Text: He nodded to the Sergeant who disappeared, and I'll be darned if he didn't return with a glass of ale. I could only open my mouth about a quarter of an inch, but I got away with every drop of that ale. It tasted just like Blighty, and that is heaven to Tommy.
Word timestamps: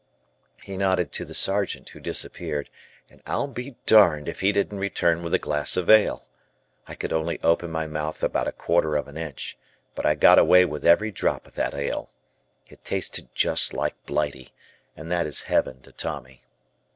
He 0.63 0.77
nodded 0.77 1.11
to 1.11 1.25
the 1.25 1.35
Sergeant 1.35 1.89
who 1.89 1.99
disappeared, 1.99 2.71
and 3.11 3.21
I'll 3.27 3.47
be 3.47 3.75
darned 3.85 4.27
if 4.27 4.39
he 4.39 4.51
didn't 4.51 4.79
return 4.79 5.21
with 5.21 5.31
a 5.35 5.37
glass 5.37 5.77
of 5.77 5.91
ale. 5.91 6.25
I 6.87 6.95
could 6.95 7.13
only 7.13 7.39
open 7.43 7.69
my 7.69 7.85
mouth 7.85 8.23
about 8.23 8.47
a 8.47 8.51
quarter 8.51 8.95
of 8.95 9.07
an 9.07 9.15
inch, 9.15 9.59
but 9.93 10.07
I 10.07 10.15
got 10.15 10.39
away 10.39 10.65
with 10.65 10.85
every 10.85 11.11
drop 11.11 11.45
of 11.45 11.53
that 11.53 11.75
ale. 11.75 12.09
It 12.65 12.83
tasted 12.83 13.29
just 13.35 13.75
like 13.75 13.93
Blighty, 14.07 14.55
and 14.97 15.11
that 15.11 15.27
is 15.27 15.43
heaven 15.43 15.81
to 15.83 15.91
Tommy. 15.91 16.41